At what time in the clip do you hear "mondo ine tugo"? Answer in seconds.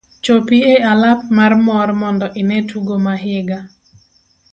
2.01-2.95